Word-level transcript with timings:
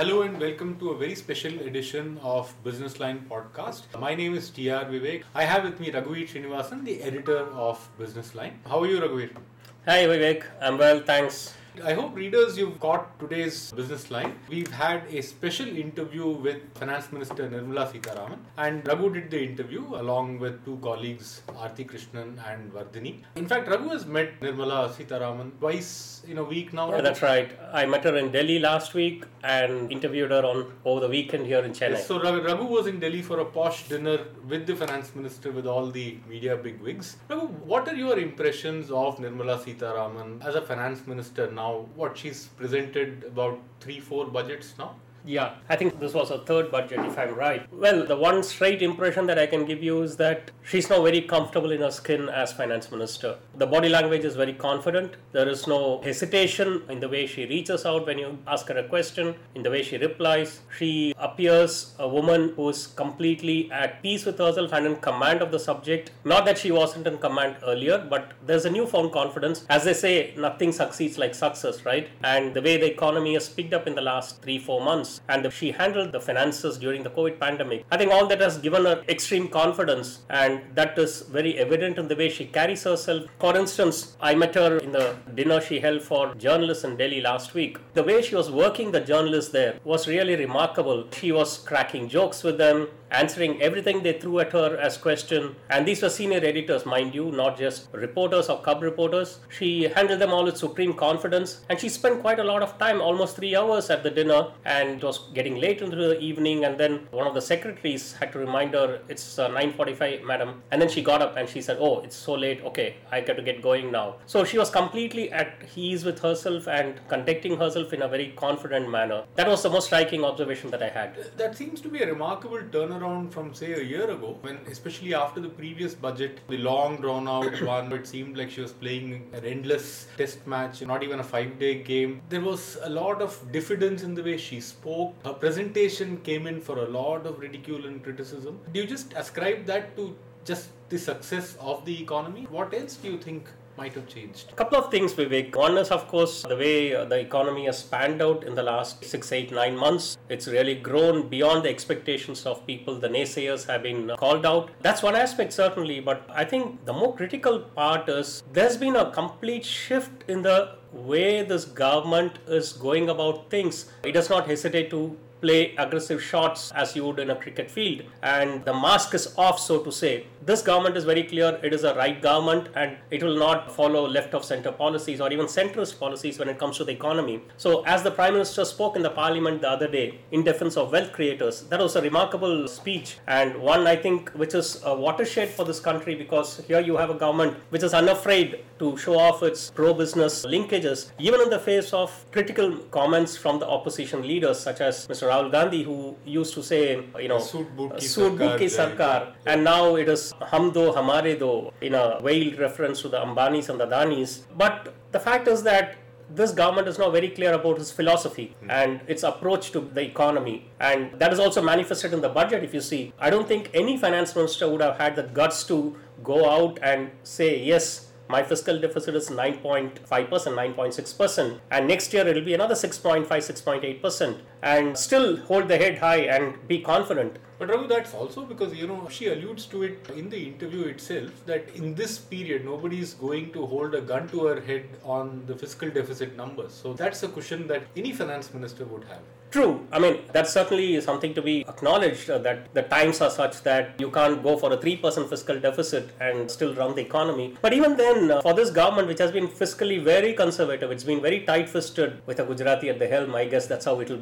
Hello 0.00 0.22
and 0.22 0.40
welcome 0.40 0.78
to 0.78 0.92
a 0.92 0.96
very 0.96 1.14
special 1.14 1.52
edition 1.60 2.18
of 2.22 2.54
Business 2.64 2.98
Line 2.98 3.26
podcast. 3.30 3.82
My 4.00 4.14
name 4.14 4.34
is 4.34 4.48
TR 4.48 4.86
Vivek. 4.92 5.24
I 5.34 5.44
have 5.44 5.64
with 5.64 5.78
me 5.78 5.90
Raghuveer 5.90 6.26
Srinivasan, 6.26 6.86
the 6.86 7.02
editor 7.02 7.40
of 7.66 7.86
Business 7.98 8.34
Line. 8.34 8.58
How 8.66 8.80
are 8.80 8.86
you, 8.86 8.98
Raghuveer? 8.98 9.36
Hi 9.84 10.06
Vivek, 10.06 10.44
I'm 10.62 10.78
well, 10.78 11.00
thanks. 11.00 11.52
I 11.84 11.94
hope 11.94 12.16
readers 12.16 12.58
you've 12.58 12.80
got 12.80 13.18
today's 13.20 13.70
business 13.72 14.10
line. 14.10 14.34
We've 14.48 14.70
had 14.70 15.04
a 15.08 15.22
special 15.22 15.68
interview 15.68 16.26
with 16.28 16.58
Finance 16.74 17.12
Minister 17.12 17.48
Nirmala 17.48 17.90
Sitharaman 17.90 18.38
and 18.58 18.86
Raghu 18.86 19.12
did 19.14 19.30
the 19.30 19.40
interview 19.42 19.82
along 19.94 20.40
with 20.40 20.64
two 20.64 20.78
colleagues 20.82 21.42
Aarti 21.48 21.88
Krishnan 21.88 22.38
and 22.50 22.72
Vardhini. 22.72 23.22
In 23.36 23.46
fact, 23.46 23.68
Raghu 23.68 23.88
has 23.90 24.04
met 24.04 24.40
Nirmala 24.40 24.90
Sitharaman 24.90 25.52
twice 25.60 26.22
in 26.28 26.38
a 26.38 26.44
week 26.44 26.72
now. 26.72 26.90
Yeah, 26.90 27.02
that's 27.02 27.22
right. 27.22 27.50
I 27.72 27.86
met 27.86 28.02
her 28.04 28.16
in 28.16 28.32
Delhi 28.32 28.58
last 28.58 28.92
week 28.94 29.24
and 29.44 29.90
interviewed 29.92 30.32
her 30.32 30.44
on 30.44 30.72
over 30.84 31.00
the 31.00 31.08
weekend 31.08 31.46
here 31.46 31.60
in 31.60 31.72
Chennai. 31.72 31.92
Yes, 31.92 32.06
so 32.08 32.20
Raghu 32.20 32.66
was 32.66 32.88
in 32.88 32.98
Delhi 32.98 33.22
for 33.22 33.38
a 33.38 33.44
posh 33.44 33.88
dinner 33.88 34.18
with 34.48 34.66
the 34.66 34.74
Finance 34.74 35.14
Minister 35.14 35.52
with 35.52 35.66
all 35.66 35.90
the 35.90 36.18
media 36.28 36.56
bigwigs. 36.56 37.16
Raghu, 37.28 37.46
what 37.46 37.88
are 37.88 37.94
your 37.94 38.18
impressions 38.18 38.90
of 38.90 39.18
Nirmala 39.18 39.58
Sitharaman 39.64 40.44
as 40.44 40.56
a 40.56 40.60
Finance 40.60 41.06
Minister 41.06 41.50
now? 41.50 41.59
Now 41.60 41.86
what 41.94 42.16
she's 42.16 42.46
presented 42.58 43.24
about 43.24 43.58
three, 43.80 44.00
four 44.00 44.24
budgets 44.26 44.74
now? 44.78 44.94
Yeah, 45.24 45.54
I 45.68 45.76
think 45.76 46.00
this 46.00 46.14
was 46.14 46.30
her 46.30 46.38
third 46.38 46.70
budget, 46.70 47.00
if 47.00 47.18
I'm 47.18 47.34
right. 47.34 47.70
Well, 47.72 48.06
the 48.06 48.16
one 48.16 48.42
straight 48.42 48.80
impression 48.80 49.26
that 49.26 49.38
I 49.38 49.46
can 49.46 49.66
give 49.66 49.82
you 49.82 50.02
is 50.02 50.16
that 50.16 50.50
she's 50.62 50.88
now 50.88 51.02
very 51.02 51.20
comfortable 51.20 51.72
in 51.72 51.80
her 51.82 51.90
skin 51.90 52.28
as 52.28 52.52
finance 52.52 52.90
minister. 52.90 53.36
The 53.56 53.66
body 53.66 53.90
language 53.90 54.24
is 54.24 54.34
very 54.34 54.54
confident. 54.54 55.14
There 55.32 55.48
is 55.48 55.66
no 55.66 56.00
hesitation 56.02 56.82
in 56.88 57.00
the 57.00 57.08
way 57.08 57.26
she 57.26 57.44
reaches 57.46 57.84
out 57.84 58.06
when 58.06 58.18
you 58.18 58.38
ask 58.46 58.68
her 58.68 58.78
a 58.78 58.88
question, 58.88 59.34
in 59.54 59.62
the 59.62 59.70
way 59.70 59.82
she 59.82 59.98
replies. 59.98 60.60
She 60.78 61.14
appears 61.18 61.94
a 61.98 62.08
woman 62.08 62.54
who 62.56 62.70
is 62.70 62.86
completely 62.86 63.70
at 63.70 64.02
peace 64.02 64.24
with 64.24 64.38
herself 64.38 64.72
and 64.72 64.86
in 64.86 64.96
command 64.96 65.42
of 65.42 65.50
the 65.50 65.58
subject. 65.58 66.12
Not 66.24 66.46
that 66.46 66.56
she 66.56 66.72
wasn't 66.72 67.06
in 67.06 67.18
command 67.18 67.56
earlier, 67.62 67.98
but 67.98 68.32
there's 68.46 68.64
a 68.64 68.70
newfound 68.70 69.12
confidence. 69.12 69.66
As 69.68 69.84
they 69.84 69.94
say, 69.94 70.34
nothing 70.36 70.72
succeeds 70.72 71.18
like 71.18 71.34
success, 71.34 71.84
right? 71.84 72.08
And 72.24 72.54
the 72.54 72.62
way 72.62 72.78
the 72.78 72.90
economy 72.90 73.34
has 73.34 73.48
picked 73.48 73.74
up 73.74 73.86
in 73.86 73.94
the 73.94 74.00
last 74.00 74.40
three, 74.40 74.58
four 74.58 74.80
months 74.80 75.09
and 75.28 75.52
she 75.52 75.72
handled 75.72 76.12
the 76.12 76.20
finances 76.20 76.78
during 76.78 77.02
the 77.02 77.10
COVID 77.10 77.40
pandemic. 77.40 77.84
I 77.90 77.96
think 77.96 78.12
all 78.12 78.26
that 78.28 78.40
has 78.40 78.58
given 78.58 78.84
her 78.84 79.02
extreme 79.08 79.48
confidence 79.48 80.20
and 80.28 80.62
that 80.74 80.98
is 80.98 81.22
very 81.22 81.58
evident 81.58 81.98
in 81.98 82.08
the 82.08 82.16
way 82.16 82.28
she 82.28 82.46
carries 82.46 82.84
herself. 82.84 83.24
For 83.38 83.56
instance, 83.56 84.16
I 84.20 84.34
met 84.34 84.54
her 84.54 84.78
in 84.78 84.92
the 84.92 85.16
dinner 85.34 85.60
she 85.60 85.80
held 85.80 86.02
for 86.02 86.34
journalists 86.34 86.84
in 86.84 86.96
Delhi 86.96 87.20
last 87.20 87.54
week. 87.54 87.78
The 87.94 88.02
way 88.02 88.22
she 88.22 88.36
was 88.36 88.50
working 88.50 88.92
the 88.92 89.00
journalists 89.00 89.52
there 89.52 89.78
was 89.84 90.06
really 90.06 90.36
remarkable. 90.36 91.06
She 91.12 91.32
was 91.32 91.58
cracking 91.58 92.08
jokes 92.08 92.42
with 92.42 92.58
them, 92.58 92.88
answering 93.10 93.60
everything 93.60 94.02
they 94.02 94.18
threw 94.18 94.38
at 94.40 94.52
her 94.52 94.76
as 94.76 94.96
question. 94.96 95.56
And 95.68 95.86
these 95.86 96.02
were 96.02 96.10
senior 96.10 96.38
editors, 96.38 96.86
mind 96.86 97.14
you, 97.14 97.30
not 97.32 97.58
just 97.58 97.88
reporters 97.92 98.48
or 98.48 98.60
cub 98.60 98.82
reporters. 98.82 99.40
She 99.48 99.84
handled 99.84 100.20
them 100.20 100.32
all 100.32 100.44
with 100.44 100.56
supreme 100.56 100.94
confidence, 100.94 101.60
and 101.68 101.78
she 101.78 101.88
spent 101.88 102.20
quite 102.20 102.38
a 102.38 102.44
lot 102.44 102.62
of 102.62 102.78
time, 102.78 103.00
almost 103.00 103.36
three 103.36 103.56
hours 103.56 103.90
at 103.90 104.02
the 104.02 104.10
dinner. 104.10 104.48
And 104.64 104.99
it 105.00 105.06
was 105.10 105.18
getting 105.34 105.56
late 105.64 105.82
into 105.82 105.96
the 105.96 106.18
evening, 106.28 106.64
and 106.64 106.78
then 106.78 106.92
one 107.10 107.26
of 107.26 107.34
the 107.34 107.44
secretaries 107.50 108.12
had 108.20 108.32
to 108.32 108.38
remind 108.38 108.74
her 108.74 109.00
it's 109.08 109.38
uh, 109.38 109.48
9:45, 109.48 110.24
madam. 110.32 110.62
And 110.70 110.80
then 110.80 110.88
she 110.88 111.02
got 111.10 111.22
up 111.26 111.36
and 111.36 111.48
she 111.48 111.62
said, 111.68 111.78
"Oh, 111.88 111.94
it's 112.00 112.16
so 112.16 112.34
late. 112.34 112.62
Okay, 112.72 112.88
I 113.10 113.20
got 113.20 113.36
to 113.42 113.46
get 113.50 113.62
going 113.68 113.90
now." 113.98 114.06
So 114.26 114.44
she 114.44 114.58
was 114.62 114.70
completely 114.70 115.26
at 115.32 115.68
ease 115.74 116.04
with 116.04 116.20
herself 116.28 116.68
and 116.68 117.00
conducting 117.14 117.56
herself 117.64 117.92
in 117.98 118.02
a 118.02 118.08
very 118.16 118.28
confident 118.44 118.90
manner. 118.90 119.22
That 119.36 119.48
was 119.48 119.62
the 119.62 119.70
most 119.76 119.86
striking 119.86 120.24
observation 120.24 120.70
that 120.76 120.82
I 120.82 120.88
had. 120.88 121.16
That 121.36 121.56
seems 121.56 121.80
to 121.82 121.88
be 121.88 122.02
a 122.02 122.06
remarkable 122.06 122.62
turnaround 122.76 123.32
from 123.32 123.54
say 123.54 123.72
a 123.72 123.82
year 123.82 124.10
ago 124.10 124.36
when 124.42 124.58
especially 124.74 125.14
after 125.14 125.40
the 125.40 125.48
previous 125.60 125.94
budget 125.94 126.40
the 126.48 126.58
long 126.58 126.96
drawn 127.02 127.28
out 127.36 127.60
one 127.72 127.92
it 127.92 128.06
seemed 128.06 128.36
like 128.36 128.50
she 128.50 128.60
was 128.66 128.72
playing 128.72 129.08
an 129.32 129.44
endless 129.44 130.06
test 130.16 130.46
match 130.46 130.82
not 130.92 131.02
even 131.02 131.20
a 131.20 131.28
five 131.32 131.58
day 131.58 131.74
game 131.90 132.20
there 132.28 132.44
was 132.50 132.78
a 132.82 132.90
lot 132.90 133.22
of 133.26 133.36
diffidence 133.52 134.02
in 134.02 134.14
the 134.14 134.22
way 134.22 134.36
she 134.36 134.60
spoke 134.60 134.89
her 135.24 135.32
presentation 135.32 136.16
came 136.28 136.46
in 136.46 136.60
for 136.60 136.78
a 136.78 136.88
lot 136.88 137.26
of 137.26 137.38
ridicule 137.38 137.86
and 137.86 138.02
criticism. 138.02 138.60
Do 138.72 138.80
you 138.80 138.86
just 138.86 139.12
ascribe 139.14 139.66
that 139.66 139.96
to 139.96 140.16
just 140.44 140.70
the 140.88 140.98
success 140.98 141.56
of 141.60 141.84
the 141.84 142.02
economy? 142.02 142.46
What 142.50 142.74
else 142.74 142.96
do 142.96 143.10
you 143.12 143.18
think 143.18 143.48
might 143.76 143.94
have 143.94 144.08
changed? 144.08 144.50
A 144.52 144.54
couple 144.54 144.78
of 144.78 144.90
things, 144.90 145.14
Vivek. 145.14 145.54
One 145.56 145.78
is, 145.78 145.90
of 145.90 146.06
course, 146.08 146.42
the 146.42 146.56
way 146.56 146.90
the 146.90 147.18
economy 147.18 147.66
has 147.66 147.78
spanned 147.78 148.20
out 148.20 148.44
in 148.44 148.54
the 148.54 148.62
last 148.62 149.04
six, 149.04 149.32
eight, 149.32 149.52
nine 149.52 149.76
months. 149.76 150.18
It's 150.28 150.46
really 150.46 150.74
grown 150.74 151.28
beyond 151.28 151.64
the 151.64 151.70
expectations 151.70 152.46
of 152.46 152.66
people. 152.66 152.98
The 152.98 153.08
naysayers 153.08 153.66
have 153.66 153.82
been 153.82 154.10
called 154.18 154.44
out. 154.44 154.70
That's 154.82 155.02
one 155.02 155.16
aspect, 155.16 155.52
certainly. 155.52 156.00
But 156.00 156.28
I 156.32 156.44
think 156.44 156.84
the 156.84 156.92
more 156.92 157.14
critical 157.16 157.60
part 157.60 158.08
is 158.08 158.42
there's 158.52 158.76
been 158.76 158.96
a 158.96 159.10
complete 159.10 159.64
shift 159.64 160.24
in 160.28 160.42
the 160.42 160.76
way 160.92 161.42
this 161.42 161.64
government 161.64 162.38
is 162.48 162.72
going 162.72 163.08
about 163.08 163.48
things. 163.48 163.90
It 164.02 164.12
does 164.12 164.28
not 164.28 164.46
hesitate 164.46 164.90
to 164.90 165.16
play 165.40 165.74
aggressive 165.76 166.22
shots 166.22 166.70
as 166.72 166.94
you 166.94 167.04
would 167.04 167.18
in 167.18 167.30
a 167.30 167.36
cricket 167.36 167.70
field. 167.70 168.02
And 168.22 168.64
the 168.64 168.74
mask 168.74 169.14
is 169.14 169.34
off, 169.36 169.58
so 169.58 169.82
to 169.82 169.92
say. 169.92 170.26
This 170.44 170.62
government 170.62 170.96
is 170.96 171.04
very 171.04 171.24
clear 171.24 171.60
it 171.62 171.74
is 171.74 171.84
a 171.84 171.94
right 171.94 172.20
government 172.20 172.68
and 172.74 172.96
it 173.10 173.22
will 173.22 173.38
not 173.38 173.70
follow 173.70 174.08
left 174.08 174.34
of 174.34 174.44
center 174.44 174.72
policies 174.72 175.20
or 175.20 175.32
even 175.32 175.46
centrist 175.46 175.98
policies 175.98 176.38
when 176.38 176.48
it 176.48 176.58
comes 176.58 176.76
to 176.78 176.84
the 176.84 176.92
economy. 176.92 177.42
So, 177.56 177.84
as 177.84 178.02
the 178.02 178.10
Prime 178.10 178.32
Minister 178.32 178.64
spoke 178.64 178.96
in 178.96 179.02
the 179.02 179.10
Parliament 179.10 179.60
the 179.60 179.68
other 179.68 179.88
day 179.88 180.18
in 180.30 180.42
defense 180.42 180.76
of 180.76 180.92
wealth 180.92 181.12
creators, 181.12 181.62
that 181.64 181.80
was 181.80 181.96
a 181.96 182.02
remarkable 182.02 182.66
speech 182.68 183.18
and 183.26 183.56
one 183.56 183.86
I 183.86 183.96
think 183.96 184.30
which 184.30 184.54
is 184.54 184.80
a 184.84 184.94
watershed 184.94 185.50
for 185.50 185.64
this 185.64 185.80
country 185.80 186.14
because 186.14 186.62
here 186.66 186.80
you 186.80 186.96
have 186.96 187.10
a 187.10 187.14
government 187.14 187.56
which 187.70 187.82
is 187.82 187.94
unafraid 187.94 188.64
to 188.78 188.96
show 188.96 189.18
off 189.18 189.42
its 189.42 189.70
pro 189.70 189.92
business 189.92 190.46
linkages, 190.46 191.10
even 191.18 191.40
in 191.42 191.50
the 191.50 191.58
face 191.58 191.92
of 191.92 192.24
critical 192.32 192.78
comments 192.90 193.36
from 193.36 193.58
the 193.58 193.68
opposition 193.68 194.22
leaders 194.26 194.58
such 194.58 194.80
as 194.80 195.06
Mr. 195.06 195.29
Rahul 195.30 195.50
Gandhi, 195.52 195.82
who 195.82 196.16
used 196.24 196.54
to 196.54 196.62
say, 196.62 196.82
you 197.18 197.28
know, 197.28 197.38
Soot 197.38 198.38
ki 198.58 198.66
Sarkar, 198.76 199.32
and 199.46 199.64
now 199.64 199.96
it 199.96 200.08
is 200.08 200.32
Hum 200.52 200.72
Do 200.72 200.92
Hamare 200.92 201.38
Do, 201.38 201.70
in 201.80 201.94
a 201.94 202.18
veiled 202.20 202.58
reference 202.58 203.02
to 203.02 203.08
the 203.08 203.18
Ambanis 203.18 203.68
and 203.68 203.80
the 203.80 203.86
Adanis. 203.86 204.42
But 204.56 204.94
the 205.12 205.20
fact 205.20 205.48
is 205.48 205.62
that 205.64 205.96
this 206.34 206.52
government 206.52 206.88
is 206.88 206.98
now 206.98 207.10
very 207.10 207.28
clear 207.28 207.52
about 207.52 207.78
its 207.78 207.90
philosophy 207.90 208.54
mm. 208.62 208.70
and 208.70 209.00
its 209.08 209.22
approach 209.22 209.72
to 209.72 209.80
the 209.80 210.02
economy. 210.02 210.70
And 210.78 211.18
that 211.18 211.32
is 211.32 211.38
also 211.38 211.62
manifested 211.62 212.12
in 212.12 212.20
the 212.20 212.28
budget, 212.28 212.62
if 212.62 212.72
you 212.72 212.80
see. 212.80 213.12
I 213.18 213.30
don't 213.30 213.48
think 213.48 213.70
any 213.74 213.96
finance 213.96 214.36
minister 214.36 214.68
would 214.68 214.80
have 214.80 214.96
had 214.98 215.16
the 215.16 215.24
guts 215.24 215.64
to 215.64 215.96
go 216.22 216.48
out 216.48 216.78
and 216.82 217.10
say, 217.24 217.62
yes, 217.62 218.10
my 218.28 218.42
fiscal 218.44 218.78
deficit 218.78 219.16
is 219.16 219.28
9.5%, 219.28 220.04
9.6%, 220.04 221.60
and 221.72 221.88
next 221.88 222.12
year 222.12 222.26
it 222.28 222.36
will 222.36 222.44
be 222.44 222.54
another 222.54 222.76
6.5, 222.76 223.26
6.8%, 223.26 224.38
and 224.62 224.96
still 224.96 225.36
hold 225.36 225.68
the 225.68 225.76
head 225.76 225.98
high 225.98 226.22
and 226.36 226.66
be 226.68 226.80
confident. 226.80 227.38
But 227.58 227.68
Raghu, 227.68 227.88
that's 227.88 228.14
also 228.14 228.46
because 228.46 228.74
you 228.74 228.86
know 228.86 229.06
she 229.10 229.28
alludes 229.28 229.66
to 229.66 229.82
it 229.82 230.08
in 230.16 230.30
the 230.30 230.42
interview 230.46 230.84
itself 230.84 231.30
that 231.44 231.68
in 231.74 231.94
this 231.94 232.16
period 232.16 232.64
nobody 232.64 233.00
is 233.00 233.12
going 233.12 233.52
to 233.52 233.66
hold 233.66 233.94
a 233.94 234.00
gun 234.00 234.28
to 234.28 234.46
her 234.46 234.60
head 234.62 234.88
on 235.04 235.44
the 235.46 235.54
fiscal 235.54 235.90
deficit 235.90 236.36
numbers. 236.36 236.72
So 236.72 236.94
that's 236.94 237.22
a 237.22 237.28
cushion 237.28 237.66
that 237.66 237.82
any 237.96 238.12
finance 238.12 238.54
minister 238.54 238.86
would 238.86 239.04
have. 239.04 239.20
True. 239.50 239.84
I 239.90 239.98
mean, 239.98 240.20
that's 240.32 240.52
certainly 240.52 241.00
something 241.00 241.34
to 241.34 241.42
be 241.42 241.62
acknowledged 241.68 242.30
uh, 242.30 242.38
that 242.38 242.72
the 242.72 242.82
times 242.82 243.20
are 243.20 243.30
such 243.30 243.62
that 243.64 243.96
you 243.98 244.08
can't 244.10 244.42
go 244.44 244.56
for 244.56 244.72
a 244.72 244.76
3% 244.76 245.28
fiscal 245.28 245.58
deficit 245.58 246.10
and 246.20 246.48
still 246.48 246.72
run 246.74 246.94
the 246.94 247.02
economy. 247.02 247.54
But 247.60 247.72
even 247.72 247.96
then, 247.96 248.30
uh, 248.30 248.42
for 248.42 248.54
this 248.54 248.70
government, 248.70 249.08
which 249.08 249.18
has 249.18 249.32
been 249.32 249.48
fiscally 249.48 250.00
very 250.02 250.34
conservative, 250.34 250.92
it's 250.92 251.02
been 251.02 251.20
very 251.20 251.40
tight 251.40 251.68
fisted 251.68 252.22
with 252.26 252.38
a 252.38 252.44
Gujarati 252.44 252.90
at 252.90 253.00
the 253.00 253.08
helm. 253.08 253.34
I 253.34 253.46
guess 253.46 253.66
that's 253.66 253.86
how 253.86 253.98
it 253.98 254.08
will 254.08 254.18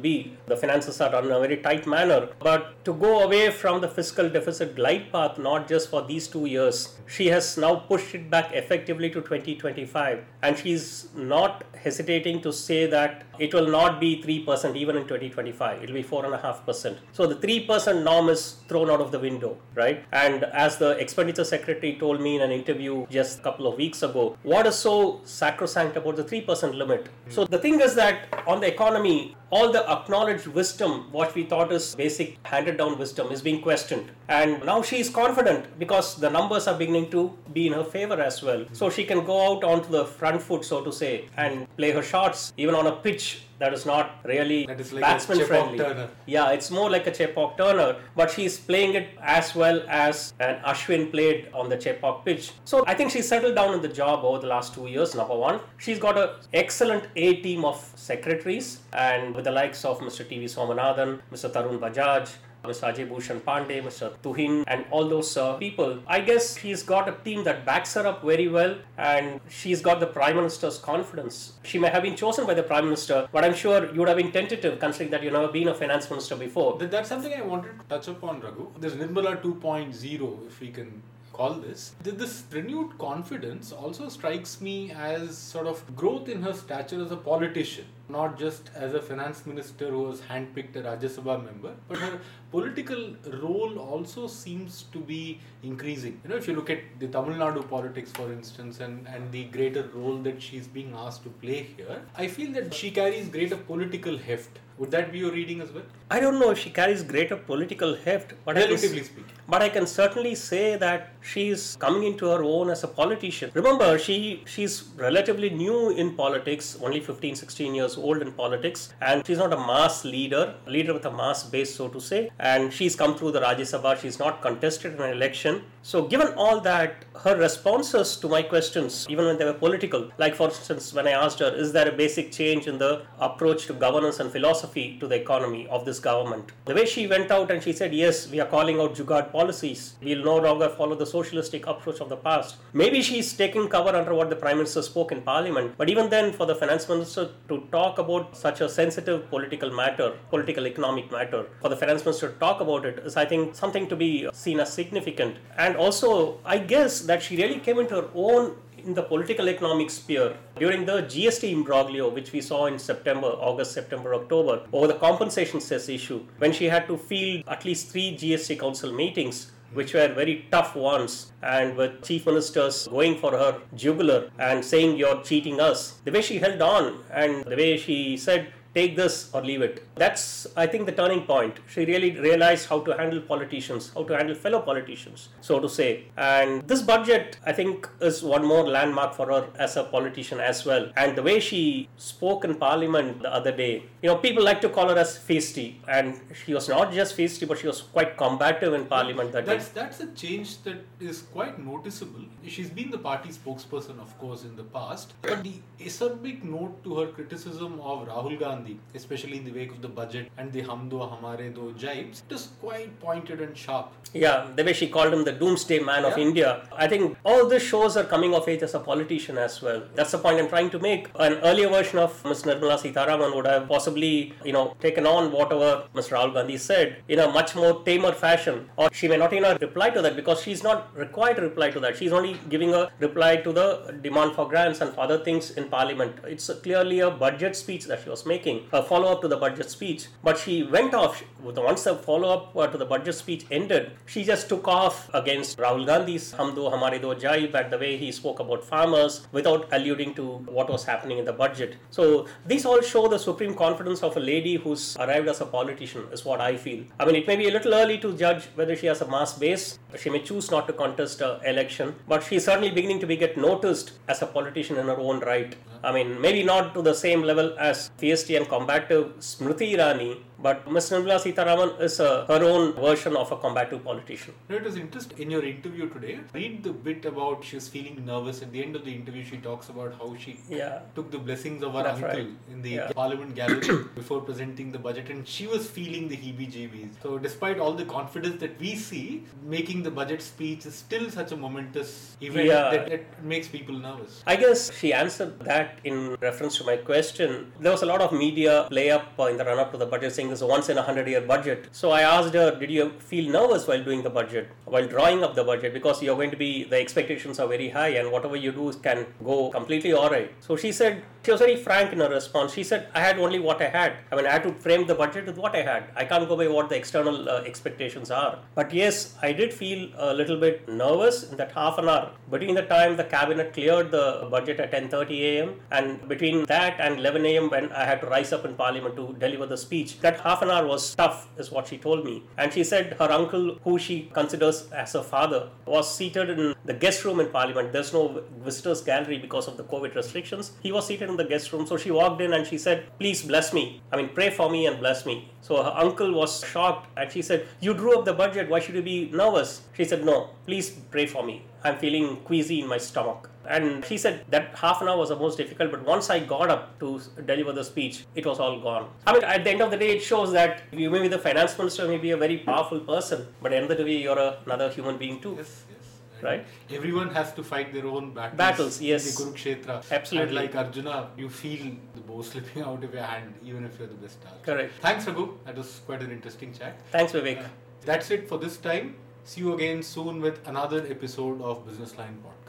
The 0.47 0.57
finances 0.57 0.99
are 1.01 1.11
run 1.11 1.25
in 1.25 1.31
a 1.31 1.39
very 1.39 1.57
tight 1.57 1.85
manner. 1.87 2.29
But 2.39 2.83
to 2.85 2.93
go 2.93 3.21
away 3.21 3.51
from 3.51 3.81
the 3.81 3.87
fiscal 3.87 4.29
deficit 4.29 4.75
glide 4.75 5.11
path, 5.11 5.37
not 5.37 5.67
just 5.67 5.89
for 5.89 6.01
these 6.01 6.27
two 6.27 6.45
years, 6.45 6.97
she 7.07 7.27
has 7.27 7.57
now 7.57 7.75
pushed 7.75 8.15
it 8.15 8.29
back 8.29 8.53
effectively 8.53 9.09
to 9.09 9.21
2025. 9.21 10.23
And 10.41 10.57
she's 10.57 11.09
not 11.15 11.63
hesitating 11.75 12.41
to 12.41 12.53
say 12.53 12.85
that 12.87 13.23
it 13.37 13.53
will 13.53 13.67
not 13.67 13.99
be 13.99 14.21
3% 14.21 14.75
even 14.75 14.97
in 14.97 15.03
2025. 15.03 15.83
It 15.83 15.89
will 15.89 15.95
be 15.95 16.03
4.5%. 16.03 16.97
So 17.13 17.25
the 17.25 17.35
3% 17.35 18.03
norm 18.03 18.29
is 18.29 18.57
thrown 18.67 18.89
out 18.89 19.01
of 19.01 19.11
the 19.11 19.19
window, 19.19 19.57
right? 19.75 20.03
And 20.11 20.43
as 20.43 20.77
the 20.77 20.91
expenditure 20.91 21.43
secretary 21.43 21.97
told 21.99 22.21
me 22.21 22.35
in 22.35 22.41
an 22.41 22.51
interview 22.51 23.07
just 23.07 23.39
a 23.39 23.41
couple 23.41 23.67
of 23.67 23.77
weeks 23.77 24.03
ago, 24.03 24.37
what 24.43 24.67
is 24.67 24.75
so 24.75 25.21
sacrosanct 25.23 25.97
about 25.97 26.15
the 26.17 26.23
3% 26.23 26.75
limit? 26.75 27.09
So 27.29 27.45
the 27.45 27.59
thing 27.59 27.79
is 27.79 27.95
that 27.95 28.27
on 28.47 28.59
the 28.59 28.67
economy, 28.67 29.35
all 29.51 29.71
the 29.71 29.89
acknowledged 29.89 30.47
wisdom, 30.47 31.07
what 31.11 31.33
we 31.35 31.43
thought 31.43 31.71
is 31.71 31.95
basic 31.95 32.37
handed 32.45 32.77
down 32.77 32.97
wisdom, 32.97 33.31
is 33.31 33.41
being 33.41 33.61
questioned. 33.61 34.11
And 34.27 34.63
now 34.63 34.81
she 34.81 34.99
is 34.99 35.09
confident 35.09 35.79
because 35.79 36.15
the 36.15 36.29
numbers 36.29 36.67
are 36.67 36.77
beginning 36.77 37.09
to 37.11 37.35
be 37.53 37.67
in 37.67 37.73
her 37.73 37.83
favor 37.83 38.21
as 38.21 38.43
well. 38.43 38.65
So 38.73 38.89
she 38.89 39.03
can 39.03 39.25
go 39.25 39.51
out 39.51 39.63
onto 39.63 39.89
the 39.89 40.05
front 40.05 40.41
foot, 40.41 40.65
so 40.65 40.83
to 40.83 40.91
say, 40.91 41.25
and 41.37 41.67
play 41.77 41.91
her 41.91 42.03
shots 42.03 42.53
even 42.57 42.75
on 42.75 42.87
a 42.87 42.91
pitch 42.91 43.41
that 43.59 43.73
is 43.73 43.85
not 43.85 44.19
really 44.23 44.65
That 44.65 44.79
is 44.79 44.91
like 44.93 45.01
batsman 45.01 45.45
friendly. 45.45 45.77
Turner. 45.77 46.09
Yeah, 46.25 46.51
it's 46.51 46.71
more 46.71 46.89
like 46.89 47.07
a 47.07 47.11
Chepauk 47.11 47.57
Turner, 47.57 47.97
but 48.15 48.31
she's 48.31 48.57
playing 48.57 48.95
it 48.95 49.09
as 49.21 49.53
well 49.53 49.83
as 49.87 50.33
an 50.39 50.59
Ashwin 50.65 51.11
played 51.11 51.49
on 51.53 51.69
the 51.69 51.77
Chepauk 51.77 52.25
pitch. 52.25 52.53
So 52.65 52.83
I 52.87 52.93
think 52.93 53.11
she's 53.11 53.27
settled 53.27 53.55
down 53.55 53.73
in 53.73 53.81
the 53.81 53.89
job 53.89 54.23
over 54.23 54.39
the 54.39 54.47
last 54.47 54.73
two 54.73 54.87
years. 54.87 55.13
Number 55.13 55.35
one, 55.35 55.59
she's 55.77 55.99
got 55.99 56.17
an 56.17 56.29
excellent 56.53 57.03
A 57.15 57.35
team 57.41 57.65
of 57.65 57.77
secretaries, 57.95 58.79
and 58.93 59.35
with 59.35 59.45
the 59.45 59.51
likes 59.51 59.83
of 59.85 59.99
Mr. 59.99 60.27
T.V. 60.27 60.45
Somanathan, 60.45 61.19
Mr. 61.31 61.51
Tarun 61.51 61.79
Bajaj. 61.79 62.29
Mr. 62.63 62.93
Ajay 62.93 63.07
Bhushan 63.07 63.39
Pandey, 63.41 63.81
Mr. 63.81 64.11
Tuhin, 64.23 64.63
and 64.67 64.85
all 64.91 65.07
those 65.07 65.35
uh, 65.37 65.53
people. 65.53 65.99
I 66.07 66.19
guess 66.21 66.57
she's 66.57 66.83
got 66.83 67.07
a 67.07 67.13
team 67.23 67.43
that 67.45 67.65
backs 67.65 67.93
her 67.93 68.05
up 68.05 68.23
very 68.23 68.47
well, 68.47 68.75
and 68.97 69.39
she's 69.49 69.81
got 69.81 69.99
the 69.99 70.07
Prime 70.07 70.35
Minister's 70.35 70.77
confidence. 70.77 71.53
She 71.63 71.79
may 71.79 71.89
have 71.89 72.03
been 72.03 72.15
chosen 72.15 72.45
by 72.45 72.53
the 72.53 72.63
Prime 72.63 72.85
Minister, 72.85 73.27
but 73.31 73.45
I'm 73.45 73.53
sure 73.53 73.91
you 73.93 73.99
would 73.99 74.09
have 74.09 74.17
been 74.17 74.31
tentative 74.31 74.79
considering 74.79 75.11
that 75.11 75.23
you've 75.23 75.33
never 75.33 75.47
been 75.47 75.67
a 75.67 75.73
finance 75.73 76.09
minister 76.09 76.35
before. 76.35 76.77
That's 76.77 77.09
something 77.09 77.33
I 77.33 77.41
wanted 77.41 77.79
to 77.79 77.85
touch 77.85 78.07
upon, 78.07 78.41
Raghu. 78.41 78.67
There's 78.79 78.93
Nirmala 78.93 79.41
2.0, 79.41 80.47
if 80.47 80.59
we 80.59 80.69
can 80.69 81.01
call 81.39 81.53
this. 81.53 81.93
This 82.03 82.43
renewed 82.51 82.97
confidence 82.97 83.71
also 83.71 84.09
strikes 84.09 84.59
me 84.59 84.91
as 84.91 85.37
sort 85.37 85.67
of 85.67 85.83
growth 85.95 86.27
in 86.27 86.41
her 86.41 86.53
stature 86.53 87.01
as 87.05 87.11
a 87.11 87.19
politician, 87.29 87.85
not 88.09 88.37
just 88.37 88.69
as 88.75 88.93
a 88.93 89.01
finance 89.01 89.45
minister 89.45 89.89
who 89.89 90.01
was 90.09 90.19
handpicked 90.31 90.75
a 90.75 90.83
Rajya 90.87 91.11
Sabha 91.15 91.37
member, 91.45 91.73
but 91.87 91.97
her 91.99 92.19
political 92.51 93.15
role 93.41 93.79
also 93.79 94.27
seems 94.27 94.83
to 94.91 94.99
be 94.99 95.39
increasing. 95.63 96.19
You 96.23 96.31
know, 96.31 96.35
if 96.35 96.47
you 96.49 96.55
look 96.55 96.69
at 96.69 96.81
the 96.99 97.07
Tamil 97.07 97.35
Nadu 97.43 97.67
politics, 97.69 98.11
for 98.11 98.31
instance, 98.33 98.81
and, 98.81 99.07
and 99.07 99.31
the 99.31 99.45
greater 99.45 99.89
role 99.93 100.17
that 100.29 100.41
she's 100.41 100.67
being 100.67 100.93
asked 100.93 101.23
to 101.23 101.29
play 101.29 101.67
here, 101.77 102.01
I 102.15 102.27
feel 102.27 102.51
that 102.53 102.73
she 102.73 102.91
carries 102.91 103.29
greater 103.29 103.55
political 103.55 104.17
heft. 104.17 104.59
Would 104.79 104.91
that 104.91 105.11
be 105.11 105.19
your 105.19 105.31
reading 105.31 105.59
as 105.59 105.71
well? 105.73 105.83
I 106.09 106.21
don't 106.21 106.39
know 106.39 106.51
if 106.51 106.57
she 106.57 106.69
carries 106.69 107.03
greater 107.03 107.35
political 107.35 107.95
heft, 107.95 108.33
but 108.45 108.57
I, 108.57 108.61
Relatively 108.61 108.99
can, 108.99 109.05
speaking. 109.05 109.25
but 109.47 109.61
I 109.61 109.67
can 109.67 109.85
certainly 109.85 110.35
say 110.35 110.77
that 110.77 111.09
she's 111.21 111.75
coming 111.75 112.03
into 112.03 112.27
her 112.27 112.41
own 112.43 112.69
as 112.69 112.83
a 112.85 112.87
politician. 112.87 113.51
Remember, 113.53 113.99
she 113.99 114.41
she's 114.45 114.85
relatively 114.95 115.49
new 115.49 115.89
in 115.89 116.15
politics, 116.15 116.77
only 116.81 117.01
15, 117.01 117.35
16 117.35 117.75
years 117.75 117.97
old 117.97 118.21
in 118.21 118.31
politics, 118.31 118.93
and 119.01 119.27
she's 119.27 119.37
not 119.37 119.51
a 119.51 119.57
mass 119.57 120.05
leader, 120.05 120.55
a 120.65 120.69
leader 120.69 120.93
with 120.93 121.05
a 121.05 121.11
mass 121.11 121.43
base, 121.43 121.75
so 121.75 121.89
to 121.89 121.99
say. 121.99 122.31
And 122.39 122.71
she's 122.71 122.95
come 122.95 123.17
through 123.17 123.33
the 123.33 123.41
Rajya 123.41 123.67
Sabha, 123.73 123.97
she's 123.99 124.17
not 124.17 124.41
contested 124.41 124.93
in 124.95 125.01
an 125.01 125.11
election. 125.11 125.61
So, 125.81 126.03
given 126.07 126.33
all 126.35 126.61
that, 126.61 127.03
her 127.25 127.35
responses 127.37 128.15
to 128.17 128.29
my 128.29 128.41
questions, 128.43 129.05
even 129.09 129.25
when 129.25 129.37
they 129.37 129.45
were 129.45 129.53
political, 129.65 130.09
like 130.17 130.35
for 130.35 130.47
instance, 130.47 130.93
when 130.93 131.05
I 131.05 131.11
asked 131.11 131.39
her, 131.39 131.53
is 131.53 131.73
there 131.73 131.89
a 131.89 131.91
basic 131.91 132.31
change 132.31 132.65
in 132.67 132.77
the 132.77 133.03
approach 133.19 133.67
to 133.67 133.73
governance 133.73 134.19
and 134.21 134.31
philosophy 134.31 134.68
to 134.73 135.07
the 135.07 135.15
economy 135.15 135.67
of 135.67 135.85
this 135.85 135.99
government? 135.99 136.51
The 136.65 136.73
way 136.73 136.85
she 136.85 137.07
went 137.07 137.31
out 137.31 137.51
and 137.51 137.61
she 137.61 137.73
said, 137.73 137.93
yes, 137.93 138.29
we 138.29 138.39
are 138.39 138.47
calling 138.47 138.79
out 138.79 138.95
Jugad 138.95 139.31
policies. 139.31 139.95
We'll 140.01 140.23
no 140.23 140.37
longer 140.37 140.69
follow 140.69 140.95
the 140.95 141.05
socialistic 141.05 141.67
approach 141.67 141.99
of 141.99 142.09
the 142.09 142.17
past. 142.17 142.57
Maybe 142.73 143.01
she's 143.01 143.33
taking 143.33 143.67
cover 143.67 143.95
under 143.95 144.13
what 144.13 144.29
the 144.29 144.35
Prime 144.35 144.57
Minister 144.57 144.81
spoke 144.81 145.11
in 145.11 145.21
Parliament. 145.21 145.73
But 145.77 145.89
even 145.89 146.09
then, 146.09 146.31
for 146.33 146.45
the 146.45 146.55
Finance 146.55 146.87
Minister 146.87 147.31
to 147.47 147.67
talk 147.71 147.97
about 147.97 148.37
such 148.37 148.61
a 148.61 148.69
sensitive 148.69 149.29
political 149.29 149.71
matter, 149.71 150.13
political 150.29 150.67
economic 150.67 151.11
matter, 151.11 151.47
for 151.61 151.69
the 151.69 151.75
Finance 151.75 152.05
Minister 152.05 152.29
to 152.29 152.39
talk 152.39 152.61
about 152.61 152.85
it 152.85 152.99
is, 152.99 153.17
I 153.17 153.25
think, 153.25 153.55
something 153.55 153.87
to 153.87 153.95
be 153.95 154.29
seen 154.33 154.59
as 154.59 154.71
significant. 154.71 155.37
And 155.57 155.75
also, 155.75 156.39
I 156.45 156.57
guess 156.57 157.01
that 157.01 157.23
she 157.23 157.37
really 157.37 157.59
came 157.59 157.79
into 157.79 157.95
her 157.95 158.09
own 158.13 158.55
in 158.89 158.95
the 158.95 159.03
political 159.03 159.47
economic 159.47 159.89
sphere 159.91 160.35
during 160.57 160.83
the 160.83 161.03
GST 161.13 161.43
imbroglio, 161.53 162.11
which 162.11 162.31
we 162.31 162.41
saw 162.41 162.65
in 162.65 162.79
September, 162.79 163.27
August, 163.27 163.71
September, 163.71 164.15
October, 164.15 164.63
over 164.73 164.87
the 164.87 164.95
compensation 164.95 165.61
cess 165.61 165.87
issue, 165.89 166.21
when 166.39 166.51
she 166.51 166.65
had 166.65 166.87
to 166.87 166.97
field 166.97 167.43
at 167.47 167.65
least 167.65 167.91
three 167.91 168.17
GST 168.17 168.59
council 168.59 168.91
meetings 168.91 169.51
which 169.73 169.93
were 169.93 170.07
very 170.07 170.47
tough 170.49 170.75
ones, 170.75 171.31
and 171.43 171.77
with 171.77 172.03
chief 172.03 172.25
ministers 172.25 172.87
going 172.87 173.15
for 173.15 173.31
her 173.31 173.61
jugular 173.75 174.31
and 174.39 174.65
saying, 174.65 174.97
You're 174.97 175.21
cheating 175.21 175.59
us. 175.59 175.99
The 176.05 176.11
way 176.11 176.23
she 176.23 176.39
held 176.39 176.59
on 176.59 177.03
and 177.11 177.45
the 177.45 177.55
way 177.55 177.77
she 177.77 178.17
said, 178.17 178.51
Take 178.79 178.95
this 178.95 179.29
or 179.33 179.41
leave 179.41 179.61
it. 179.61 179.83
That's, 179.95 180.47
I 180.55 180.65
think, 180.65 180.85
the 180.85 180.93
turning 180.93 181.23
point. 181.23 181.55
She 181.67 181.83
really 181.83 182.11
realized 182.27 182.69
how 182.69 182.79
to 182.87 182.91
handle 182.99 183.21
politicians, 183.21 183.91
how 183.93 184.03
to 184.03 184.15
handle 184.15 184.35
fellow 184.35 184.61
politicians, 184.61 185.29
so 185.41 185.59
to 185.59 185.67
say. 185.67 185.89
And 186.15 186.65
this 186.67 186.81
budget, 186.81 187.37
I 187.45 187.51
think, 187.51 187.89
is 187.99 188.23
one 188.23 188.45
more 188.45 188.63
landmark 188.75 189.15
for 189.15 189.25
her 189.33 189.41
as 189.65 189.75
a 189.75 189.83
politician 189.83 190.39
as 190.39 190.65
well. 190.65 190.91
And 190.95 191.17
the 191.17 191.23
way 191.23 191.39
she 191.39 191.89
spoke 191.97 192.45
in 192.45 192.55
Parliament 192.55 193.21
the 193.23 193.33
other 193.39 193.51
day, 193.51 193.73
you 194.01 194.09
know, 194.09 194.15
people 194.15 194.43
like 194.43 194.61
to 194.61 194.69
call 194.69 194.87
her 194.93 194.97
as 194.97 195.17
feisty, 195.27 195.67
and 195.87 196.21
she 196.43 196.53
was 196.53 196.69
not 196.69 196.93
just 196.93 197.17
feisty, 197.17 197.45
but 197.47 197.57
she 197.57 197.67
was 197.67 197.81
quite 197.81 198.15
combative 198.15 198.73
in 198.73 198.85
Parliament 198.85 199.33
that 199.33 199.45
day. 199.45 199.57
That's 199.57 199.69
that's 199.79 199.99
a 199.99 200.07
change 200.23 200.63
that 200.63 200.79
is 200.99 201.21
quite 201.33 201.59
noticeable. 201.71 202.25
She's 202.47 202.69
been 202.69 202.91
the 202.91 203.03
party 203.09 203.29
spokesperson, 203.39 203.99
of 203.99 204.17
course, 204.23 204.43
in 204.43 204.55
the 204.55 204.67
past. 204.79 205.13
But 205.21 205.43
the 205.43 205.55
acerbic 205.81 206.43
note 206.43 206.81
to 206.85 206.95
her 206.99 207.07
criticism 207.07 207.79
of 207.81 208.07
Rahul 208.07 208.39
Gandhi, 208.39 208.68
especially 208.95 209.37
in 209.37 209.45
the 209.45 209.51
wake 209.51 209.71
of 209.71 209.81
the 209.81 209.87
budget 209.87 210.29
and 210.37 210.51
the 210.51 210.61
Hum 210.61 210.89
Do 210.89 210.97
Hamare 210.97 211.53
Do 211.53 211.73
jibes, 211.77 212.23
it 212.29 212.33
is 212.33 212.49
quite 212.61 212.99
pointed 212.99 213.41
and 213.41 213.55
sharp. 213.55 213.91
Yeah, 214.13 214.47
the 214.55 214.63
way 214.63 214.73
she 214.73 214.87
called 214.87 215.13
him 215.13 215.23
the 215.23 215.31
doomsday 215.31 215.79
man 215.79 216.05
of 216.05 216.17
India. 216.17 216.67
I 216.75 216.87
think 216.87 217.17
all 217.23 217.47
this 217.47 217.63
shows 217.63 217.95
her 217.95 218.03
coming 218.03 218.33
of 218.33 218.47
age 218.47 218.63
as 218.63 218.73
a 218.73 218.79
politician 218.79 219.37
as 219.37 219.61
well. 219.61 219.83
That's 219.95 220.11
the 220.11 220.17
point 220.17 220.39
I'm 220.39 220.49
trying 220.49 220.69
to 220.71 220.79
make. 220.79 221.09
An 221.19 221.33
earlier 221.49 221.69
version 221.69 221.99
of 221.99 222.23
Ms. 222.25 222.43
Nirmala 222.43 222.77
Sitharaman 222.83 223.35
would 223.35 223.45
have 223.45 223.67
possibly, 223.67 224.33
you 224.43 224.53
know, 224.53 224.75
taken 224.79 225.05
on 225.05 225.31
whatever 225.31 225.83
Mr. 225.93 226.11
Rahul 226.17 226.33
Gandhi 226.33 226.57
said 226.57 226.97
in 227.07 227.19
a 227.19 227.27
much 227.29 227.55
more 227.55 227.83
tamer 227.83 228.11
fashion. 228.11 228.69
Or 228.77 228.89
she 228.91 229.07
may 229.07 229.17
not 229.17 229.33
even 229.33 229.57
reply 229.57 229.89
to 229.91 230.01
that 230.01 230.15
because 230.15 230.41
she's 230.41 230.63
not 230.63 230.95
required 230.95 231.37
to 231.37 231.43
reply 231.43 231.69
to 231.71 231.79
that. 231.81 231.97
She's 231.97 232.11
only 232.11 232.37
giving 232.49 232.73
a 232.73 232.89
reply 232.99 233.37
to 233.37 233.53
the 233.53 233.67
demand 234.01 234.33
for 234.33 234.47
grants 234.47 234.81
and 234.81 234.95
other 234.97 235.19
things 235.23 235.51
in 235.51 235.69
Parliament. 235.69 236.15
It's 236.25 236.49
clearly 236.63 236.99
a 236.99 237.11
budget 237.11 237.55
speech 237.55 237.85
that 237.85 238.03
she 238.03 238.09
was 238.09 238.25
making, 238.25 238.48
a 238.71 238.81
follow 238.91 239.11
up 239.13 239.21
to 239.23 239.29
the 239.33 239.37
budget 239.37 239.69
speech. 239.69 240.07
But 240.23 240.37
she 240.37 240.55
went 240.63 240.93
off, 240.93 241.23
once 241.43 241.83
the 241.83 241.95
follow 241.95 242.29
up 242.35 242.55
uh, 242.55 242.67
to 242.67 242.77
the 242.77 242.85
budget 242.93 243.15
speech 243.15 243.45
ended, 243.51 243.91
she 244.05 244.23
just 244.23 244.49
took 244.49 244.67
off 244.67 245.09
against 245.13 245.57
Rahul 245.57 245.85
Gandhi's 245.85 246.31
Hum 246.31 246.55
Do 246.55 246.61
Hamare 246.73 247.01
Do 247.01 247.13
the 247.15 247.77
way 247.77 247.97
he 247.97 248.11
spoke 248.11 248.39
about 248.39 248.63
farmers 248.63 249.27
without 249.31 249.67
alluding 249.71 250.13
to 250.15 250.25
what 250.57 250.69
was 250.69 250.83
happening 250.85 251.17
in 251.17 251.25
the 251.25 251.33
budget. 251.33 251.75
So 251.89 252.27
these 252.45 252.65
all 252.65 252.81
show 252.81 253.07
the 253.07 253.19
supreme 253.19 253.55
confidence 253.55 254.03
of 254.03 254.17
a 254.17 254.19
lady 254.19 254.55
who's 254.55 254.97
arrived 254.97 255.27
as 255.27 255.41
a 255.41 255.45
politician, 255.45 256.05
is 256.11 256.25
what 256.25 256.41
I 256.41 256.57
feel. 256.57 256.83
I 256.99 257.05
mean, 257.05 257.15
it 257.15 257.27
may 257.27 257.35
be 257.35 257.47
a 257.47 257.51
little 257.51 257.73
early 257.73 257.97
to 257.99 258.15
judge 258.15 258.45
whether 258.55 258.75
she 258.75 258.87
has 258.87 259.01
a 259.01 259.07
mass 259.07 259.33
base. 259.37 259.79
She 259.97 260.09
may 260.09 260.21
choose 260.21 260.51
not 260.51 260.67
to 260.67 260.73
contest 260.73 261.21
an 261.21 261.39
election, 261.45 261.95
but 262.07 262.23
she's 262.23 262.45
certainly 262.45 262.71
beginning 262.71 262.99
to 262.99 263.07
be 263.07 263.15
get 263.15 263.37
noticed 263.37 263.93
as 264.07 264.21
a 264.21 264.27
politician 264.27 264.77
in 264.77 264.85
her 264.87 264.97
own 264.97 265.19
right. 265.21 265.55
I 265.83 265.91
mean, 265.93 266.19
maybe 266.19 266.43
not 266.43 266.73
to 266.73 266.81
the 266.81 266.93
same 266.93 267.21
level 267.21 267.55
as 267.57 267.89
feisty 267.99 268.35
and 268.39 268.47
combative 268.47 269.07
Smriti 269.19 269.75
Irani, 269.75 270.17
but 270.41 270.69
Ms. 270.71 270.89
Nirmala 270.91 271.19
Sitharaman 271.23 271.79
is 271.81 271.99
a, 271.99 272.25
her 272.27 272.43
own 272.43 272.73
version 272.73 273.15
of 273.15 273.31
a 273.31 273.37
combative 273.37 273.83
politician. 273.83 274.33
You 274.49 274.55
it 274.57 274.63
was 274.63 274.77
interesting 274.77 275.17
in 275.19 275.29
your 275.31 275.43
interview 275.43 275.89
today. 275.89 276.19
Read 276.33 276.63
the 276.63 276.71
bit 276.71 277.05
about 277.05 277.43
she 277.43 277.55
was 277.55 277.67
feeling 277.67 278.05
nervous. 278.05 278.41
At 278.41 278.51
the 278.51 278.63
end 278.63 278.75
of 278.75 278.85
the 278.85 278.93
interview, 278.93 279.23
she 279.25 279.37
talks 279.37 279.69
about 279.69 279.93
how 279.99 280.15
she 280.15 280.39
Yeah. 280.49 280.79
took 280.95 281.11
the 281.11 281.17
blessings 281.17 281.63
of 281.63 281.73
her 281.73 281.83
That's 281.83 282.01
uncle 282.01 282.19
right. 282.19 282.29
in 282.51 282.61
the 282.61 282.69
Yeah. 282.69 282.91
Parliament 282.93 283.35
gallery 283.35 283.83
before 283.95 284.21
presenting 284.21 284.71
the 284.71 284.79
budget, 284.79 285.09
and 285.09 285.27
she 285.27 285.47
was 285.47 285.67
feeling 285.69 286.07
the 286.07 286.17
heebie-jeebies. 286.17 287.01
So, 287.03 287.17
despite 287.17 287.59
all 287.59 287.73
the 287.73 287.85
confidence 287.85 288.39
that 288.41 288.57
we 288.59 288.75
see, 288.75 289.23
making 289.43 289.83
the 289.83 289.91
budget 289.91 290.21
speech 290.21 290.65
is 290.65 290.75
still 290.75 291.09
such 291.09 291.31
a 291.31 291.37
momentous 291.37 292.15
event 292.21 292.47
Yeah. 292.47 292.69
that, 292.71 292.89
that 292.89 293.23
makes 293.23 293.47
people 293.47 293.75
nervous. 293.77 294.23
I 294.25 294.35
guess 294.37 294.71
she 294.79 294.93
answered 294.93 295.39
that 295.41 295.79
in 295.83 296.15
reference 296.21 296.57
to 296.59 296.63
my 296.63 296.77
question. 296.77 297.51
There 297.59 297.71
was 297.71 297.81
a 297.83 297.85
lot 297.85 298.01
of 298.01 298.13
media 298.13 298.65
play 298.69 298.89
up 298.91 299.07
uh, 299.19 299.25
in 299.25 299.37
the 299.37 299.45
run 299.45 299.59
up 299.59 299.71
to 299.73 299.77
the 299.77 299.85
budget 299.85 300.13
saying 300.13 300.28
this 300.29 300.39
is 300.39 300.41
a 300.43 300.47
once 300.47 300.69
in 300.69 300.77
a 300.77 300.81
hundred 300.81 301.07
year 301.07 301.21
budget. 301.21 301.67
So 301.71 301.91
I 301.91 302.01
asked 302.01 302.33
her, 302.33 302.57
Did 302.59 302.71
you 302.71 302.91
feel 302.99 303.31
nervous 303.31 303.67
while 303.67 303.83
doing 303.83 304.03
the 304.03 304.09
budget, 304.09 304.49
while 304.65 304.87
drawing 304.87 305.23
up 305.23 305.35
the 305.35 305.43
budget? 305.43 305.73
Because 305.73 306.01
you're 306.01 306.15
going 306.15 306.31
to 306.31 306.37
be, 306.37 306.63
the 306.63 306.77
expectations 306.77 307.39
are 307.39 307.47
very 307.47 307.69
high 307.69 307.89
and 307.89 308.11
whatever 308.11 308.35
you 308.35 308.51
do 308.51 308.71
can 308.73 309.05
go 309.23 309.49
completely 309.49 309.93
alright. 309.93 310.31
So 310.39 310.55
she 310.55 310.71
said, 310.71 311.03
she 311.23 311.31
was 311.31 311.41
very 311.41 311.57
frank 311.57 311.91
in 311.91 311.99
her 311.99 312.09
response. 312.09 312.53
She 312.53 312.63
said, 312.63 312.87
I 312.93 313.01
had 313.01 313.19
only 313.19 313.39
what 313.39 313.61
I 313.61 313.67
had. 313.67 313.93
I 314.11 314.15
mean, 314.15 314.25
I 314.25 314.31
had 314.31 314.43
to 314.43 314.53
frame 314.53 314.87
the 314.87 314.95
budget 314.95 315.25
with 315.25 315.37
what 315.37 315.55
I 315.55 315.61
had. 315.61 315.89
I 315.95 316.05
can't 316.05 316.27
go 316.27 316.37
by 316.37 316.47
what 316.47 316.69
the 316.69 316.77
external 316.77 317.29
uh, 317.29 317.41
expectations 317.41 318.09
are. 318.09 318.39
But 318.55 318.73
yes, 318.73 319.17
I 319.21 319.33
did 319.33 319.53
feel 319.53 319.89
a 319.97 320.13
little 320.13 320.39
bit 320.39 320.67
nervous 320.69 321.29
in 321.29 321.37
that 321.37 321.51
half 321.51 321.77
an 321.77 321.89
hour 321.89 322.11
between 322.31 322.55
the 322.55 322.61
time 322.61 322.95
the 322.95 323.03
cabinet 323.03 323.53
cleared 323.53 323.91
the 323.91 324.27
budget 324.31 324.59
at 324.59 324.71
10:30 324.71 325.19
a.m. 325.31 325.49
and 325.71 326.07
between 326.07 326.45
that 326.45 326.79
and 326.79 326.99
11 326.99 327.25
a.m. 327.25 327.49
when 327.49 327.71
I 327.73 327.85
had 327.85 328.01
to 328.01 328.07
rise 328.07 328.31
up 328.31 328.45
in 328.45 328.55
parliament 328.55 328.95
to 328.95 329.15
deliver 329.19 329.45
the 329.45 329.57
speech. 329.57 329.99
That 329.99 330.18
half 330.19 330.41
an 330.41 330.49
hour 330.49 330.65
was 330.65 330.95
tough, 330.95 331.27
is 331.37 331.51
what 331.51 331.67
she 331.67 331.77
told 331.77 332.05
me. 332.05 332.23
And 332.37 332.51
she 332.51 332.63
said 332.63 332.95
her 332.99 333.11
uncle, 333.11 333.57
who 333.63 333.77
she 333.79 334.09
considers 334.13 334.69
as 334.71 334.93
her 334.93 335.03
father, 335.03 335.49
was 335.65 335.93
seated 335.93 336.29
in 336.29 336.55
the 336.65 336.73
guest 336.73 337.05
room 337.05 337.19
in 337.19 337.29
Parliament. 337.29 337.73
There's 337.73 337.93
no 337.93 338.23
visitors 338.43 338.81
gallery 338.81 339.17
because 339.17 339.47
of 339.47 339.57
the 339.57 339.63
COVID 339.63 339.95
restrictions. 339.95 340.51
He 340.61 340.71
was 340.71 340.87
seated 340.87 341.09
in 341.09 341.17
the 341.17 341.25
guest 341.25 341.51
room. 341.51 341.65
So 341.65 341.77
she 341.77 341.91
walked 341.91 342.21
in 342.21 342.33
and 342.33 342.45
she 342.45 342.57
said, 342.57 342.85
Please 342.99 343.21
bless 343.21 343.53
me. 343.53 343.81
I 343.91 343.97
mean, 343.97 344.09
pray 344.09 344.29
for 344.29 344.49
me 344.49 344.65
and 344.65 344.79
bless 344.79 345.05
me. 345.05 345.29
So 345.41 345.63
her 345.63 345.73
uncle 345.75 346.11
was 346.13 346.43
shocked 346.45 346.87
and 346.97 347.11
she 347.11 347.21
said, 347.21 347.47
You 347.61 347.73
drew 347.73 347.97
up 347.97 348.05
the 348.05 348.13
budget. 348.13 348.49
Why 348.49 348.59
should 348.59 348.75
you 348.75 348.81
be 348.81 349.09
nervous? 349.11 349.61
She 349.75 349.85
said, 349.85 350.05
No, 350.05 350.29
please 350.45 350.69
pray 350.69 351.05
for 351.05 351.23
me. 351.23 351.43
I'm 351.63 351.77
feeling 351.77 352.17
queasy 352.17 352.61
in 352.61 352.67
my 352.67 352.77
stomach. 352.77 353.29
And 353.47 353.83
she 353.83 353.97
said 353.97 354.25
that 354.29 354.55
half 354.55 354.81
an 354.81 354.87
hour 354.87 354.97
was 354.97 355.09
the 355.09 355.15
most 355.15 355.37
difficult, 355.37 355.71
but 355.71 355.83
once 355.83 356.09
I 356.09 356.19
got 356.19 356.49
up 356.49 356.79
to 356.79 357.01
deliver 357.25 357.51
the 357.51 357.63
speech, 357.63 358.05
it 358.15 358.25
was 358.25 358.39
all 358.39 358.59
gone. 358.61 358.89
I 359.07 359.13
mean, 359.13 359.23
at 359.23 359.43
the 359.43 359.49
end 359.49 359.61
of 359.61 359.71
the 359.71 359.77
day, 359.77 359.97
it 359.97 360.01
shows 360.01 360.31
that 360.33 360.61
you 360.71 360.89
may 360.89 361.01
be 361.01 361.07
the 361.07 361.17
finance 361.17 361.57
minister, 361.57 361.87
may 361.87 361.97
be 361.97 362.11
a 362.11 362.17
very 362.17 362.37
powerful 362.37 362.79
person, 362.79 363.27
but 363.41 363.51
at 363.51 363.55
the 363.55 363.61
end 363.63 363.71
of 363.71 363.77
the 363.77 363.83
day, 363.83 363.97
you're 363.97 364.19
a, 364.19 364.37
another 364.45 364.69
human 364.69 364.97
being 364.97 365.19
too. 365.19 365.33
Yes, 365.37 365.63
yes. 365.69 366.23
Right? 366.23 366.45
Everyone 366.69 367.09
has 367.09 367.33
to 367.33 367.43
fight 367.43 367.73
their 367.73 367.87
own 367.87 368.13
battles. 368.13 368.37
Battles, 368.37 368.79
in 368.81 368.87
yes. 368.87 369.17
the 369.17 369.23
Kurukshetra. 369.23 369.83
Absolutely. 369.89 370.27
And 370.27 370.35
like 370.35 370.55
Arjuna, 370.55 371.09
you 371.17 371.29
feel 371.29 371.75
the 371.95 372.01
bow 372.01 372.21
slipping 372.21 372.61
out 372.69 372.83
of 372.83 372.93
your 372.93 373.03
hand, 373.03 373.33
even 373.43 373.65
if 373.65 373.79
you're 373.79 373.87
the 373.87 373.95
best 373.95 374.19
archer. 374.25 374.39
Correct. 374.43 374.73
Thanks, 374.81 375.07
Raghu. 375.07 375.37
That 375.45 375.57
was 375.57 375.81
quite 375.85 376.03
an 376.03 376.11
interesting 376.11 376.53
chat. 376.53 376.79
Thanks, 376.91 377.13
Vivek. 377.13 377.43
Uh, 377.43 377.47
that's 377.83 378.11
it 378.11 378.29
for 378.29 378.37
this 378.37 378.57
time. 378.57 378.95
See 379.23 379.41
you 379.41 379.53
again 379.53 379.81
soon 379.81 380.19
with 380.21 380.45
another 380.47 380.85
episode 380.89 381.41
of 381.41 381.65
Business 381.65 381.97
Line 381.97 382.17
Podcast. 382.25 382.48